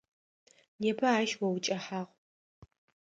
[0.81, 2.13] Непэ ащ о укӏэхьагъ.